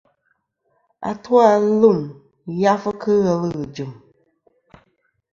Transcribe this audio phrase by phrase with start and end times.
[1.09, 1.49] Atu-a
[1.79, 1.99] lum
[2.61, 3.91] yafɨ kɨ ghelɨ ghɨ̀ jɨ̀m.